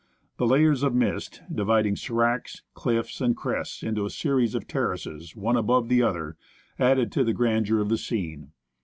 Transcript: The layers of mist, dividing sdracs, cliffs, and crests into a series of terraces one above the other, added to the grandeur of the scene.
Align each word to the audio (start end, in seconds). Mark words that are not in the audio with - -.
The 0.37 0.47
layers 0.47 0.81
of 0.81 0.95
mist, 0.95 1.43
dividing 1.53 1.93
sdracs, 1.93 2.61
cliffs, 2.73 3.21
and 3.21 3.37
crests 3.37 3.83
into 3.83 4.03
a 4.03 4.09
series 4.09 4.55
of 4.55 4.67
terraces 4.67 5.35
one 5.35 5.55
above 5.55 5.89
the 5.89 6.01
other, 6.01 6.37
added 6.79 7.11
to 7.11 7.23
the 7.23 7.33
grandeur 7.33 7.79
of 7.79 7.89
the 7.89 7.99
scene. 7.99 8.49